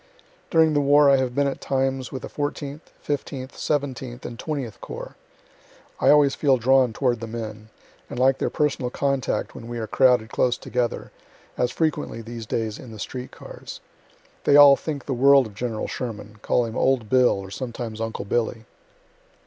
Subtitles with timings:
[0.49, 4.81] During the war I have been at times with the Fourteenth, Fifteenth, Seventeenth, and Twentieth
[4.81, 5.15] Corps.
[5.99, 7.69] I always feel drawn toward the men,
[8.09, 11.11] and like their personal contact when we are crowded close together,
[11.55, 13.79] as frequently these days in the street cars.
[14.45, 18.25] They all think the world of General Sherman; call him "old Bill," or sometimes "uncle
[18.25, 18.65] Billy."